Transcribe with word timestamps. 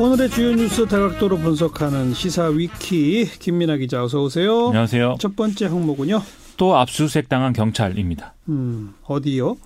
오늘의 0.00 0.30
주요 0.30 0.54
뉴스 0.54 0.86
다각도로 0.86 1.38
분석하는 1.38 2.14
시사 2.14 2.46
위키 2.46 3.24
김민아 3.24 3.78
기자 3.78 4.04
어서 4.04 4.22
오세요. 4.22 4.68
안녕하세요. 4.68 5.16
첫 5.18 5.34
번째 5.34 5.66
항목은요. 5.66 6.22
또 6.58 6.76
압수수색 6.76 7.28
당한 7.28 7.52
경찰입니다. 7.52 8.34
음, 8.48 8.92
어디요? 9.04 9.56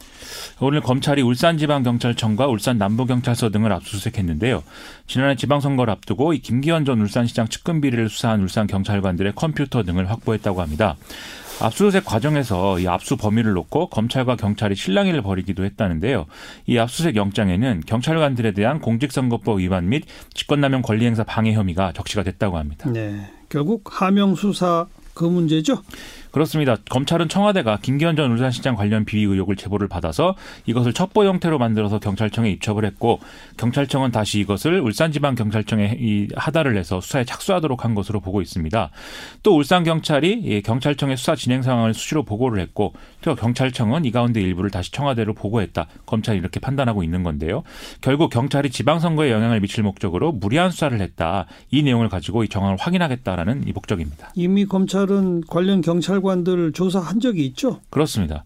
오늘 0.60 0.80
검찰이 0.82 1.22
울산지방경찰청과 1.22 2.46
울산남부경찰서 2.46 3.50
등을 3.50 3.72
압수수색했는데요. 3.72 4.62
지난해 5.06 5.34
지방선거를 5.34 5.90
앞두고 5.90 6.34
이 6.34 6.38
김기현 6.38 6.84
전 6.84 7.00
울산시장 7.00 7.48
측근 7.48 7.80
비리를 7.80 8.08
수사한 8.08 8.42
울산 8.42 8.66
경찰관들의 8.66 9.32
컴퓨터 9.34 9.82
등을 9.82 10.10
확보했다고 10.10 10.60
합니다. 10.60 10.96
압수수색 11.60 12.04
과정에서 12.04 12.78
이 12.78 12.86
압수 12.86 13.16
범위를 13.16 13.52
놓고 13.52 13.88
검찰과 13.88 14.36
경찰이 14.36 14.74
실랑이를 14.74 15.22
벌이기도 15.22 15.64
했다는데요. 15.64 16.26
이 16.66 16.76
압수수색 16.76 17.16
영장에는 17.16 17.82
경찰관들에 17.86 18.52
대한 18.52 18.80
공직선거법 18.80 19.60
위반 19.60 19.88
및 19.88 20.04
직권남용 20.34 20.82
권리행사 20.82 21.24
방해 21.24 21.54
혐의가 21.54 21.92
적시가 21.92 22.22
됐다고 22.22 22.58
합니다. 22.58 22.90
네, 22.90 23.30
결국 23.48 24.02
하명 24.02 24.34
수사 24.34 24.86
그 25.14 25.24
문제죠? 25.24 25.82
그렇습니다. 26.32 26.76
검찰은 26.90 27.28
청와대가 27.28 27.78
김기현 27.80 28.16
전 28.16 28.32
울산시장 28.32 28.74
관련 28.74 29.04
비위 29.04 29.24
의혹을 29.24 29.54
제보를 29.56 29.86
받아서 29.86 30.34
이것을 30.66 30.94
첩보 30.94 31.24
형태로 31.24 31.58
만들어서 31.58 31.98
경찰청에 31.98 32.50
입첩을 32.50 32.86
했고 32.86 33.20
경찰청은 33.58 34.10
다시 34.10 34.40
이것을 34.40 34.80
울산지방경찰청에 34.80 35.98
이 36.00 36.28
하달을 36.34 36.76
해서 36.78 37.02
수사에 37.02 37.24
착수하도록 37.24 37.84
한 37.84 37.94
것으로 37.94 38.20
보고 38.20 38.40
있습니다. 38.40 38.90
또 39.42 39.56
울산 39.56 39.84
경찰이 39.84 40.62
경찰청의 40.62 41.18
수사 41.18 41.36
진행 41.36 41.60
상황을 41.60 41.92
수시로 41.92 42.24
보고를 42.24 42.62
했고 42.62 42.94
또 43.20 43.34
경찰청은 43.34 44.06
이 44.06 44.10
가운데 44.10 44.40
일부를 44.40 44.70
다시 44.70 44.90
청와대로 44.90 45.34
보고했다. 45.34 45.86
검찰이 46.06 46.38
이렇게 46.38 46.60
판단하고 46.60 47.02
있는 47.04 47.22
건데요. 47.22 47.62
결국 48.00 48.30
경찰이 48.30 48.70
지방선거에 48.70 49.30
영향을 49.30 49.60
미칠 49.60 49.84
목적으로 49.84 50.32
무리한 50.32 50.70
수사를 50.70 50.98
했다. 50.98 51.44
이 51.70 51.82
내용을 51.82 52.08
가지고 52.08 52.42
이 52.42 52.48
정황을 52.48 52.78
확인하겠다라는 52.80 53.68
이 53.68 53.72
목적입니다. 53.72 54.30
이미 54.34 54.64
검찰은 54.64 55.42
관련 55.46 55.82
경찰 55.82 56.21
경찰관들 56.22 56.72
조사한 56.72 57.20
적이 57.20 57.44
있죠? 57.46 57.80
그렇습니다. 57.90 58.44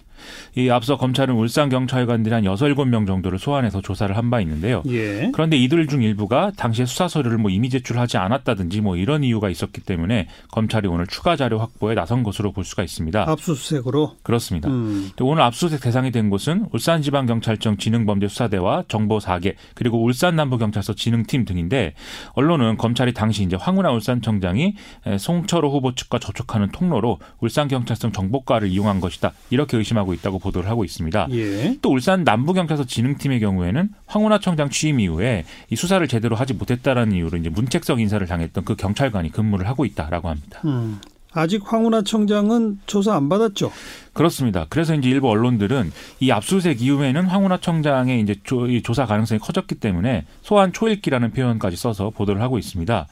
이 0.56 0.68
앞서 0.70 0.96
검찰은 0.96 1.34
울산 1.34 1.68
경찰관들이 1.68 2.34
한 2.34 2.44
여섯 2.44 2.66
일곱 2.66 2.84
명 2.86 3.06
정도를 3.06 3.38
소환해서 3.38 3.80
조사를 3.80 4.14
한 4.16 4.26
바 4.26 4.40
있는데요. 4.40 4.82
예. 4.88 5.30
그런데 5.32 5.56
이들 5.56 5.86
중 5.86 6.02
일부가 6.02 6.50
당시에 6.56 6.84
수사 6.84 7.06
서류를 7.06 7.38
뭐 7.38 7.48
이미 7.50 7.70
제출하지 7.70 8.16
않았다든지 8.16 8.80
뭐 8.80 8.96
이런 8.96 9.22
이유가 9.22 9.48
있었기 9.48 9.82
때문에 9.82 10.26
검찰이 10.50 10.88
오늘 10.88 11.06
추가 11.06 11.36
자료 11.36 11.58
확보에 11.60 11.94
나선 11.94 12.24
것으로 12.24 12.50
볼 12.50 12.64
수가 12.64 12.82
있습니다. 12.82 13.22
압수수색으로 13.30 14.16
그렇습니다. 14.24 14.68
음. 14.68 15.10
오늘 15.20 15.42
압수수색 15.42 15.80
대상이 15.80 16.10
된 16.10 16.28
곳은 16.28 16.66
울산지방경찰청 16.72 17.76
진흥범죄수사대와 17.76 18.84
정보 18.88 19.18
4개 19.18 19.54
그리고 19.74 20.02
울산남부경찰서 20.02 20.94
진흥팀 20.94 21.44
등인데 21.44 21.94
언론은 22.32 22.76
검찰이 22.76 23.14
당시 23.14 23.44
이제 23.44 23.56
황운하 23.56 23.90
울산청장이 23.92 24.74
송철호 25.18 25.70
후보 25.70 25.94
측과 25.94 26.18
접촉하는 26.18 26.70
통로로 26.72 27.18
울산경찰청 27.40 28.12
정보과를 28.12 28.68
이용한 28.68 29.00
것이다 29.00 29.32
이렇게 29.50 29.76
의심 29.76 29.98
하고 30.06 30.14
있다고 30.14 30.38
보도를 30.38 30.70
하고 30.70 30.84
있습니다. 30.84 31.28
예. 31.32 31.76
또 31.82 31.90
울산 31.90 32.22
남부경찰서 32.22 32.84
진흥팀의 32.84 33.40
경우에는 33.40 33.90
황운하 34.06 34.38
청장 34.38 34.70
취임 34.70 35.00
이후에 35.00 35.44
이 35.68 35.76
수사를 35.76 36.06
제대로 36.06 36.36
하지 36.36 36.54
못했다라는 36.54 37.16
이유로 37.16 37.36
이제 37.38 37.50
문책성 37.50 37.98
인사를 37.98 38.24
당했던 38.26 38.64
그 38.64 38.76
경찰관이 38.76 39.32
근무를 39.32 39.66
하고 39.66 39.84
있다라고 39.84 40.28
합니다. 40.28 40.60
음. 40.64 41.00
아직 41.32 41.60
황운하 41.64 42.02
청장은 42.02 42.80
조사 42.86 43.14
안 43.14 43.28
받았죠? 43.28 43.70
그렇습니다. 44.16 44.64
그래서 44.70 44.94
이제 44.94 45.10
일부 45.10 45.28
언론들은 45.28 45.92
이 46.20 46.30
압수수색 46.30 46.80
이후에는 46.80 47.26
황운하 47.26 47.58
청장의 47.58 48.22
이제 48.22 48.34
조, 48.44 48.94
사 48.94 49.04
가능성이 49.04 49.38
커졌기 49.38 49.74
때문에 49.74 50.24
소환 50.40 50.72
초읽기라는 50.72 51.32
표현까지 51.32 51.76
써서 51.76 52.08
보도를 52.08 52.40
하고 52.40 52.56
있습니다. 52.58 53.06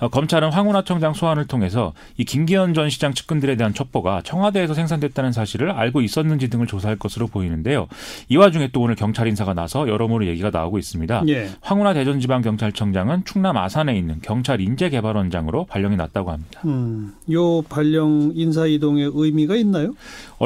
어, 0.00 0.08
검찰은 0.08 0.52
황운하 0.52 0.84
청장 0.84 1.14
소환을 1.14 1.46
통해서 1.46 1.94
이 2.18 2.26
김기현 2.26 2.74
전 2.74 2.90
시장 2.90 3.14
측근들에 3.14 3.56
대한 3.56 3.72
첩보가 3.72 4.20
청와대에서 4.22 4.74
생산됐다는 4.74 5.32
사실을 5.32 5.70
알고 5.70 6.02
있었는지 6.02 6.50
등을 6.50 6.66
조사할 6.66 6.96
것으로 6.96 7.26
보이는데요. 7.26 7.88
이 8.28 8.36
와중에 8.36 8.68
또 8.70 8.82
오늘 8.82 8.96
경찰 8.96 9.28
인사가 9.28 9.54
나서 9.54 9.88
여러모로 9.88 10.26
얘기가 10.26 10.50
나오고 10.50 10.78
있습니다. 10.78 11.22
예. 11.28 11.48
황운하 11.62 11.94
대전지방경찰청장은 11.94 13.24
충남 13.24 13.56
아산에 13.56 13.96
있는 13.96 14.18
경찰 14.20 14.60
인재개발원장으로 14.60 15.64
발령이 15.64 15.96
났다고 15.96 16.32
합니다. 16.32 16.60
음, 16.66 17.14
요 17.32 17.62
발령 17.62 18.32
인사 18.34 18.66
이동의 18.66 19.10
의미가 19.14 19.56
있나요? 19.56 19.94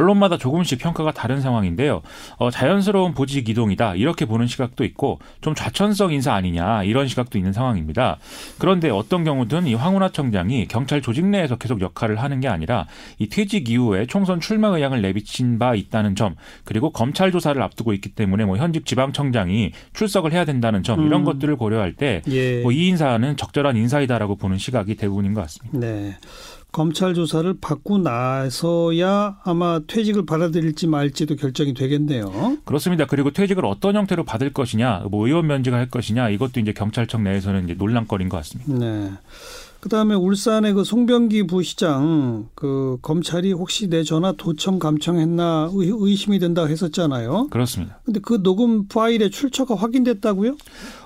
언론마다 0.04 0.36
조금씩 0.36 0.78
평가가 0.78 1.12
다른 1.12 1.40
상황인데요. 1.40 2.02
어, 2.36 2.50
자연스러운 2.50 3.14
보직 3.14 3.48
이동이다 3.48 3.94
이렇게 3.96 4.26
보는 4.26 4.46
시각도 4.46 4.84
있고 4.84 5.18
좀 5.40 5.54
좌천성 5.54 6.12
인사 6.12 6.34
아니냐 6.34 6.84
이런 6.84 7.08
시각도 7.08 7.38
있는 7.38 7.52
상황입니다. 7.52 8.18
그런데 8.58 8.90
어떤 8.90 9.24
경우든 9.24 9.66
이 9.66 9.74
황운하 9.74 10.10
청장이 10.10 10.68
경찰 10.68 11.00
조직 11.00 11.24
내에서 11.26 11.56
계속 11.56 11.80
역할을 11.80 12.22
하는 12.22 12.40
게 12.40 12.48
아니라 12.48 12.86
이 13.18 13.28
퇴직 13.28 13.68
이후에 13.68 14.06
총선 14.06 14.40
출마 14.40 14.68
의향을 14.68 15.00
내비친 15.02 15.58
바 15.58 15.74
있다는 15.74 16.14
점 16.14 16.36
그리고 16.64 16.90
검찰 16.90 17.32
조사를 17.32 17.60
앞두고 17.60 17.92
있기 17.94 18.10
때문에 18.10 18.44
뭐 18.44 18.56
현직 18.56 18.86
지방청장이 18.86 19.72
출석을 19.94 20.32
해야 20.32 20.44
된다는 20.44 20.82
점 20.82 21.06
이런 21.06 21.22
음. 21.22 21.24
것들을 21.24 21.56
고려할 21.56 21.94
때이 21.94 22.20
예. 22.28 22.62
뭐 22.62 22.72
인사는 22.72 23.36
적절한 23.36 23.76
인사이다라고 23.76 24.36
보는 24.36 24.58
시각이 24.58 24.96
대부분인 24.96 25.34
것 25.34 25.40
같습니다. 25.42 25.78
네. 25.78 26.16
검찰 26.74 27.14
조사를 27.14 27.54
받고 27.60 27.98
나서야 27.98 29.38
아마 29.44 29.80
퇴직을 29.86 30.26
받아들일지 30.26 30.88
말지도 30.88 31.36
결정이 31.36 31.72
되겠네요. 31.72 32.58
그렇습니다. 32.64 33.06
그리고 33.06 33.30
퇴직을 33.30 33.64
어떤 33.64 33.94
형태로 33.94 34.24
받을 34.24 34.52
것이냐, 34.52 35.04
뭐 35.08 35.28
의원 35.28 35.46
면직을 35.46 35.78
할 35.78 35.88
것이냐 35.88 36.30
이것도 36.30 36.58
이제 36.58 36.72
경찰청 36.72 37.22
내에서는 37.22 37.64
이제 37.64 37.74
논란거리인 37.74 38.28
것 38.28 38.38
같습니다. 38.38 38.74
네. 38.74 39.12
그다음에 39.78 40.14
울산의 40.14 40.72
그 40.72 40.82
송병기 40.82 41.46
부시장 41.46 42.48
그 42.54 42.98
검찰이 43.02 43.52
혹시 43.52 43.88
내 43.88 44.02
전화 44.02 44.32
도청 44.32 44.78
감청했나 44.78 45.70
의심이 45.74 46.40
된다 46.40 46.64
했었잖아요. 46.66 47.48
그렇습니다. 47.50 48.00
근데 48.04 48.18
그 48.20 48.42
녹음 48.42 48.88
파일의 48.88 49.30
출처가 49.30 49.74
확인됐다고요? 49.76 50.56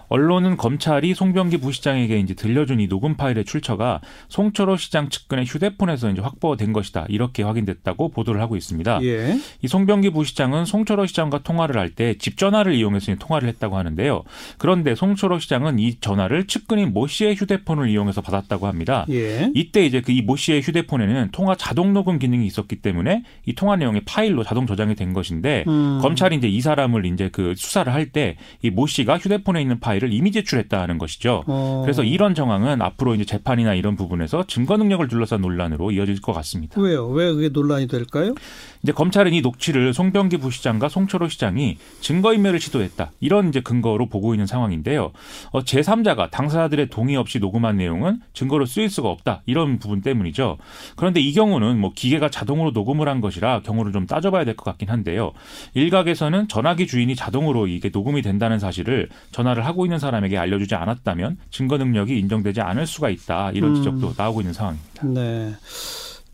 언론은 0.08 0.56
검찰이 0.56 1.14
송병기 1.14 1.58
부시장에게 1.58 2.18
이제 2.18 2.34
들려준 2.34 2.80
이 2.80 2.88
녹음 2.88 3.16
파일의 3.16 3.44
출처가 3.44 4.00
송철호 4.28 4.76
시장 4.76 5.08
측근의 5.08 5.44
휴대폰에서 5.46 6.10
이제 6.10 6.20
확보된 6.22 6.72
것이다 6.72 7.06
이렇게 7.08 7.42
확인됐다고 7.42 8.10
보도를 8.10 8.40
하고 8.40 8.56
있습니다. 8.56 9.00
예. 9.02 9.38
이 9.62 9.68
송병기 9.68 10.10
부시장은 10.10 10.64
송철호 10.64 11.06
시장과 11.06 11.40
통화를 11.42 11.78
할 11.78 11.88
때 11.94 12.14
집 12.18 12.36
전화를 12.36 12.74
이용해서 12.74 13.14
통화를 13.16 13.48
했다고 13.48 13.76
하는데요. 13.76 14.22
그런데 14.58 14.94
송철호 14.94 15.38
시장은 15.38 15.78
이 15.78 15.98
전화를 16.00 16.46
측근인 16.46 16.92
모 16.92 17.06
씨의 17.06 17.34
휴대폰을 17.34 17.88
이용해서 17.88 18.20
받았다고 18.20 18.66
합니다. 18.66 19.04
예. 19.10 19.50
이때 19.54 19.84
이제 19.86 20.00
그 20.00 20.12
이 20.12 20.22
모 20.22 20.36
씨의 20.36 20.60
휴대폰에는 20.62 21.30
통화 21.32 21.54
자동 21.54 21.92
녹음 21.92 22.18
기능이 22.18 22.46
있었기 22.46 22.76
때문에 22.76 23.22
이 23.46 23.54
통화 23.54 23.76
내용이 23.76 24.00
파일로 24.04 24.44
자동 24.44 24.66
저장이 24.66 24.94
된 24.94 25.12
것인데 25.12 25.64
음. 25.66 25.98
검찰이 26.02 26.36
이제 26.36 26.48
이 26.48 26.60
사람을 26.60 27.06
이제 27.06 27.28
그 27.32 27.54
수사를 27.56 27.90
할 27.92 28.10
때 28.12 28.36
이 28.62 28.70
모 28.70 28.86
씨가 28.86 29.18
휴대폰에 29.18 29.60
있는 29.60 29.80
파일 29.80 29.97
파일을 29.98 30.12
이미 30.12 30.32
제출했다는 30.32 30.98
것이죠. 30.98 31.44
어. 31.46 31.80
그래서 31.84 32.02
이런 32.02 32.34
정황은 32.34 32.80
앞으로 32.80 33.14
이제 33.14 33.24
재판이나 33.24 33.74
이런 33.74 33.96
부분에서 33.96 34.44
증거 34.46 34.76
능력을 34.76 35.06
둘러싼 35.08 35.40
논란으로 35.42 35.90
이어질 35.90 36.20
것 36.20 36.32
같습니다. 36.32 36.80
왜요? 36.80 37.06
왜 37.08 37.32
그게 37.32 37.48
논란이 37.48 37.86
될까요? 37.88 38.34
이제 38.82 38.92
검찰은 38.92 39.32
이 39.34 39.40
녹취를 39.40 39.92
송병기 39.92 40.38
부시장과 40.38 40.88
송철호 40.88 41.28
시장이 41.28 41.76
증거인멸을 42.00 42.60
시도했다. 42.60 43.10
이런 43.20 43.48
이제 43.48 43.60
근거로 43.60 44.06
보고 44.08 44.34
있는 44.34 44.46
상황인데요. 44.46 45.12
어, 45.50 45.60
제3자가 45.60 46.30
당사자들의 46.30 46.88
동의 46.90 47.16
없이 47.16 47.38
녹음한 47.38 47.76
내용은 47.76 48.20
증거로 48.32 48.66
쓰일 48.66 48.88
수가 48.88 49.08
없다. 49.08 49.42
이런 49.46 49.78
부분 49.78 50.00
때문이죠. 50.00 50.58
그런데 50.96 51.20
이 51.20 51.32
경우는 51.34 51.78
뭐 51.80 51.92
기계가 51.94 52.30
자동으로 52.30 52.70
녹음을 52.70 53.08
한 53.08 53.20
것이라 53.20 53.62
경우를 53.62 53.92
좀 53.92 54.06
따져봐야 54.06 54.44
될 54.44 54.58
것 54.58 54.64
같긴 54.64 54.88
한데요. 54.90 55.32
일각에서는 55.74 56.48
전화기 56.48 56.86
주인이 56.88 57.14
자동으로 57.14 57.68
이게 57.68 57.90
녹음이 57.92 58.22
된다는 58.22 58.58
사실을 58.58 59.08
전화를 59.30 59.64
하고 59.66 59.86
있는 59.88 59.98
사람에게 59.98 60.36
알려주지 60.36 60.74
않았다면 60.74 61.38
증거 61.50 61.78
능력이 61.78 62.18
인정되지 62.18 62.60
않을 62.60 62.86
수가 62.86 63.08
있다. 63.08 63.50
이런 63.52 63.70
음. 63.70 63.74
지적도 63.76 64.08
음. 64.08 64.14
나오고 64.16 64.42
있는 64.42 64.52
상황입니다. 64.52 65.06
네. 65.06 65.54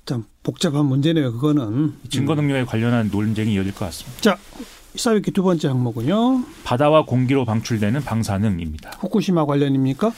참 0.05 0.25
복잡한 0.43 0.85
문제네요. 0.87 1.33
그거는 1.33 1.95
증거 2.11 2.35
능력에 2.35 2.65
관련한 2.65 3.09
논쟁이 3.11 3.55
이어질 3.55 3.73
것 3.73 3.87
같습니다. 3.87 4.21
자, 4.21 4.39
시사위키 4.95 5.31
두 5.31 5.43
번째 5.43 5.69
항목은요. 5.69 6.45
바다와 6.65 7.05
공기로 7.05 7.45
방출되는 7.45 8.03
방사능입니다. 8.05 8.91
후쿠시마 9.01 9.47
관련입니까? 9.47 10.13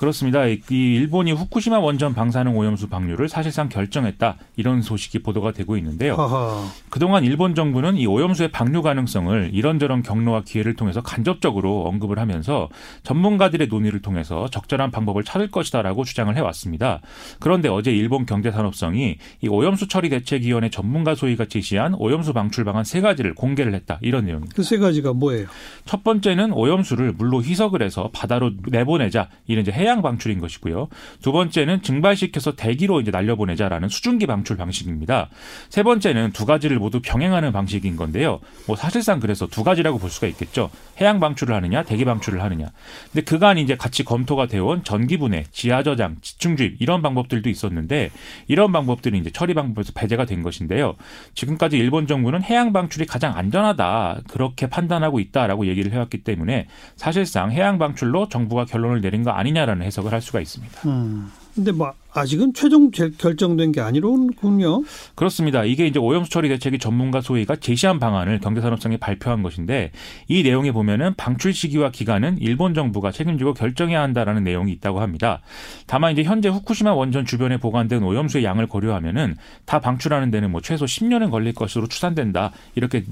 그렇습니다. 0.00 0.46
이 0.46 0.58
일본이 0.70 1.30
후쿠시마 1.32 1.78
원전 1.78 2.14
방사능 2.14 2.56
오염수 2.56 2.88
방류를 2.88 3.28
사실상 3.28 3.68
결정했다 3.68 4.36
이런 4.56 4.80
소식이 4.80 5.18
보도가 5.18 5.52
되고 5.52 5.76
있는데요. 5.76 6.14
아하. 6.14 6.66
그동안 6.88 7.22
일본 7.22 7.54
정부는 7.54 7.98
이 7.98 8.06
오염수의 8.06 8.50
방류 8.50 8.80
가능성을 8.80 9.50
이런저런 9.52 10.02
경로와 10.02 10.44
기회를 10.46 10.74
통해서 10.74 11.02
간접적으로 11.02 11.84
언급을 11.84 12.18
하면서 12.18 12.70
전문가들의 13.02 13.66
논의를 13.68 14.00
통해서 14.00 14.48
적절한 14.48 14.90
방법을 14.90 15.22
찾을 15.22 15.50
것이다라고 15.50 16.04
주장을 16.04 16.34
해왔습니다. 16.34 17.02
그런데 17.38 17.68
어제 17.68 17.92
일본 17.92 18.24
경제산업성이 18.24 19.18
이 19.42 19.48
오염수 19.48 19.88
처리 19.88 20.08
대책위원회 20.08 20.70
전문가 20.70 21.14
소위가 21.14 21.44
제시한 21.44 21.92
오염수 21.98 22.32
방출 22.32 22.64
방안 22.64 22.84
세 22.84 23.02
가지를 23.02 23.34
공개를 23.34 23.74
했다 23.74 23.98
이런 24.00 24.24
내용입니다. 24.24 24.54
그 24.56 24.62
세 24.62 24.78
가지가 24.78 25.12
뭐예요? 25.12 25.46
첫 25.84 26.02
번째는 26.04 26.52
오염수를 26.54 27.12
물로 27.12 27.42
희석을 27.42 27.82
해서 27.82 28.08
바다로 28.14 28.52
내보내자 28.66 29.28
이런 29.46 29.60
이제 29.60 29.70
해양 29.72 29.89
해양 29.90 30.02
방출인 30.02 30.38
것이고요. 30.38 30.88
두 31.20 31.32
번째는 31.32 31.82
증발시켜서 31.82 32.52
대기로 32.54 33.00
이제 33.00 33.10
날려보내자라는 33.10 33.88
수증기 33.88 34.26
방출 34.26 34.56
방식입니다. 34.56 35.28
세 35.68 35.82
번째는 35.82 36.30
두 36.32 36.46
가지를 36.46 36.78
모두 36.78 37.00
병행하는 37.02 37.50
방식인 37.50 37.96
건데요. 37.96 38.38
뭐 38.66 38.76
사실상 38.76 39.18
그래서 39.18 39.48
두 39.48 39.64
가지라고 39.64 39.98
볼 39.98 40.10
수가 40.10 40.28
있겠죠. 40.28 40.70
해양 41.00 41.18
방출을 41.18 41.54
하느냐, 41.54 41.82
대기 41.82 42.04
방출을 42.04 42.40
하느냐. 42.42 42.68
근데 43.12 43.24
그간 43.24 43.58
이제 43.58 43.76
같이 43.76 44.04
검토가 44.04 44.46
되어온 44.46 44.84
전기 44.84 45.16
분해, 45.16 45.46
지하 45.50 45.82
저장, 45.82 46.16
지층 46.22 46.56
주입 46.56 46.76
이런 46.80 47.02
방법들도 47.02 47.48
있었는데 47.48 48.10
이런 48.46 48.70
방법들이 48.70 49.18
이제 49.18 49.30
처리 49.30 49.54
방법에서 49.54 49.92
배제가 49.94 50.24
된 50.24 50.42
것인데요. 50.42 50.94
지금까지 51.34 51.76
일본 51.76 52.06
정부는 52.06 52.42
해양 52.44 52.72
방출이 52.72 53.06
가장 53.06 53.36
안전하다 53.36 54.20
그렇게 54.28 54.68
판단하고 54.68 55.18
있다라고 55.18 55.66
얘기를 55.66 55.92
해왔기 55.92 56.18
때문에 56.18 56.68
사실상 56.94 57.50
해양 57.50 57.78
방출로 57.78 58.28
정부가 58.28 58.66
결론을 58.66 59.00
내린 59.00 59.24
거 59.24 59.32
아니냐라는 59.32 59.79
해석을 59.82 60.12
할 60.12 60.20
수가 60.20 60.40
있습니다. 60.40 60.88
음. 60.88 61.32
근데 61.54 61.72
뭐 61.72 61.92
아직은 62.12 62.54
최종 62.54 62.90
결정된 62.90 63.72
게 63.72 63.80
아니로군요. 63.80 64.82
그렇습니다. 65.14 65.64
이게 65.64 65.86
이제 65.86 65.98
오염수 65.98 66.30
처리 66.30 66.48
대책이 66.48 66.78
전문가 66.78 67.20
소위가 67.20 67.56
제시한 67.56 67.98
방안을 67.98 68.40
경제산업성에 68.40 68.96
발표한 68.96 69.42
것인데 69.42 69.92
이 70.28 70.42
내용에 70.42 70.72
보면은 70.72 71.14
방출 71.14 71.52
시기와 71.52 71.90
기간은 71.90 72.38
일본 72.40 72.74
정부가 72.74 73.12
책임지고 73.12 73.54
결정해야 73.54 74.02
한다라는 74.02 74.44
내용이 74.44 74.72
있다고 74.72 75.00
합니다. 75.00 75.40
다만 75.86 76.12
이제 76.12 76.22
현재 76.22 76.48
후쿠시마 76.48 76.92
원전 76.94 77.24
주변에 77.24 77.56
보관된 77.58 78.02
오염수의 78.02 78.44
양을 78.44 78.66
고려하면은 78.66 79.36
다 79.64 79.80
방출하는 79.80 80.30
데는 80.30 80.50
뭐 80.50 80.60
최소 80.60 80.84
10년은 80.84 81.30
걸릴 81.30 81.54
것으로 81.54 81.86
추산된다 81.86 82.52
이렇게 82.74 83.04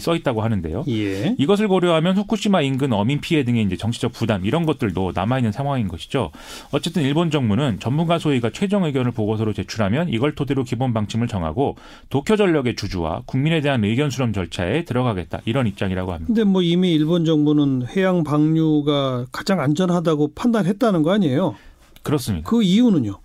써 0.00 0.14
있다고 0.14 0.42
하는데요. 0.42 0.84
예. 0.88 1.34
이것을 1.38 1.68
고려하면 1.68 2.16
후쿠시마 2.16 2.62
인근 2.62 2.92
어민 2.92 3.20
피해 3.20 3.44
등의 3.44 3.64
이제 3.64 3.76
정치적 3.76 4.12
부담 4.12 4.44
이런 4.44 4.66
것들도 4.66 5.12
남아 5.14 5.38
있는 5.38 5.52
상황인 5.52 5.88
것이죠. 5.88 6.30
어쨌든 6.70 7.02
일본 7.02 7.30
정부는 7.30 7.80
전문가 7.80 8.18
소위 8.18 8.40
저희가 8.44 8.50
최종 8.50 8.84
의견을 8.84 9.12
보고서로 9.12 9.54
제출하면 9.54 10.10
이걸 10.10 10.34
토대로 10.34 10.64
기본 10.64 10.92
방침을 10.92 11.28
정하고 11.28 11.76
도쿄 12.10 12.36
전력의 12.36 12.76
주주와 12.76 13.22
국민에 13.24 13.60
대한 13.62 13.82
의견 13.84 14.10
수렴 14.10 14.32
절차에 14.32 14.84
들어가겠다 14.84 15.40
이런 15.46 15.66
입장이라고 15.66 16.12
합니다. 16.12 16.26
근데 16.26 16.44
뭐 16.44 16.60
이미 16.62 16.92
일본 16.92 17.24
정부는 17.24 17.86
해양 17.96 18.22
방류가 18.24 19.26
가장 19.32 19.60
안전하다고 19.60 20.32
판단했다는 20.34 21.02
거 21.02 21.12
아니에요? 21.12 21.54
그렇습니다. 22.02 22.48
그 22.48 22.62
이유는요? 22.62 23.18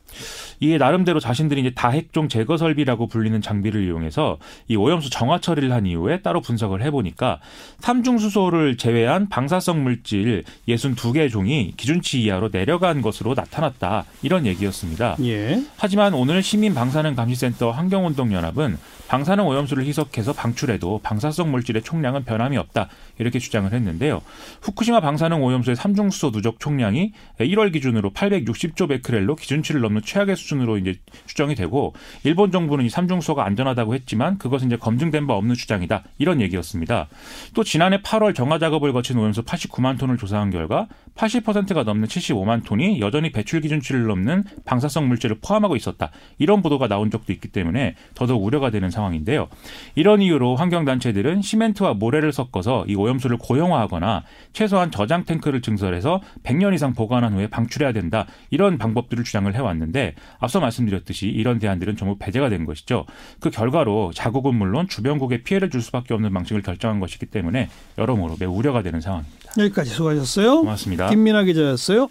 이게 0.59 0.77
나름대로 0.77 1.19
자신들이 1.19 1.61
이제 1.61 1.71
다핵종 1.71 2.27
제거 2.27 2.57
설비라고 2.57 3.07
불리는 3.07 3.41
장비를 3.41 3.85
이용해서 3.85 4.37
이 4.67 4.75
오염수 4.75 5.09
정화 5.09 5.39
처리를 5.39 5.71
한 5.71 5.85
이후에 5.85 6.21
따로 6.21 6.41
분석을 6.41 6.81
해보니까 6.83 7.39
삼중수소를 7.79 8.77
제외한 8.77 9.29
방사성 9.29 9.83
물질 9.83 10.43
62개 10.67 11.29
종이 11.31 11.73
기준치 11.77 12.21
이하로 12.23 12.49
내려간 12.51 13.01
것으로 13.01 13.33
나타났다 13.33 14.05
이런 14.21 14.45
얘기였습니다. 14.45 15.15
예. 15.23 15.61
하지만 15.77 16.13
오늘 16.13 16.43
시민 16.43 16.73
방사능 16.73 17.15
감시센터 17.15 17.71
환경운동연합은 17.71 18.77
방사능 19.07 19.47
오염수를 19.47 19.85
희석해서 19.85 20.33
방출해도 20.33 20.99
방사성 21.01 21.49
물질의 21.49 21.81
총량은 21.81 22.25
변함이 22.25 22.57
없다 22.57 22.89
이렇게 23.17 23.39
주장을 23.39 23.71
했는데요. 23.71 24.21
후쿠시마 24.61 24.99
방사능 25.01 25.43
오염수의 25.43 25.75
삼중수소 25.75 26.31
누적 26.31 26.59
총량이 26.59 27.13
1월 27.39 27.73
기준으로 27.73 28.11
860조 28.11 28.87
베크렐로 28.87 29.35
기준치를 29.35 29.81
넘는 29.81 29.98
최악의 30.01 30.35
수준으로 30.35 30.77
이제 30.77 30.95
추정이 31.25 31.55
되고 31.55 31.93
일본 32.23 32.51
정부는 32.51 32.85
이 32.85 32.89
삼중 32.89 33.21
수소가 33.21 33.45
안전하다고 33.45 33.93
했지만 33.95 34.37
그것은 34.37 34.67
이제 34.67 34.77
검증된 34.77 35.27
바 35.27 35.33
없는 35.35 35.55
주장이다 35.55 36.03
이런 36.17 36.41
얘기였습니다. 36.41 37.07
또 37.53 37.63
지난해 37.63 38.01
8월 38.01 38.35
정화 38.35 38.59
작업을 38.59 38.93
거친 38.93 39.17
오염수 39.17 39.43
89만 39.43 39.97
톤을 39.97 40.17
조사한 40.17 40.49
결과 40.49 40.87
80%가 41.15 41.83
넘는 41.83 42.07
75만 42.07 42.63
톤이 42.65 42.99
여전히 43.01 43.31
배출 43.31 43.61
기준치를 43.61 44.05
넘는 44.07 44.43
방사성 44.65 45.07
물질을 45.07 45.37
포함하고 45.41 45.75
있었다 45.75 46.11
이런 46.37 46.61
보도가 46.61 46.87
나온 46.87 47.11
적도 47.11 47.33
있기 47.33 47.49
때문에 47.49 47.95
더더욱 48.15 48.43
우려가 48.43 48.69
되는 48.69 48.89
상황인데요. 48.89 49.47
이런 49.95 50.21
이유로 50.21 50.55
환경단체들은 50.55 51.41
시멘트와 51.41 51.93
모래를 51.93 52.31
섞어서 52.31 52.85
이 52.87 52.95
오염수를 52.95 53.37
고형화하거나 53.37 54.23
최소한 54.53 54.91
저장 54.91 55.25
탱크를 55.25 55.61
증설해서 55.61 56.21
100년 56.43 56.73
이상 56.73 56.93
보관한 56.93 57.33
후에 57.33 57.47
방출해야 57.47 57.91
된다 57.91 58.25
이런 58.49 58.77
방법들을 58.77 59.23
주장을 59.23 59.53
해왔 59.53 59.75
는데 59.89 60.15
앞서 60.39 60.59
말씀드렸듯이 60.59 61.27
이런 61.27 61.59
대안들은 61.59 61.97
전부 61.97 62.17
배제가 62.17 62.49
된 62.49 62.65
것이죠. 62.65 63.05
그 63.39 63.49
결과로 63.49 64.11
자국은 64.13 64.55
물론 64.55 64.87
주변국에 64.87 65.43
피해를 65.43 65.69
줄 65.69 65.81
수밖에 65.81 66.13
없는 66.13 66.33
방식을 66.33 66.61
결정한 66.61 66.99
것이기 66.99 67.25
때문에 67.27 67.69
여러모로 67.97 68.37
매우 68.39 68.53
우려가 68.53 68.81
되는 68.81 69.01
상황입니다. 69.01 69.53
여기까지 69.57 69.89
수고하셨어요. 69.89 70.61
고맙습니다. 70.61 71.09
김민아 71.09 71.43
기자였어요. 71.43 72.09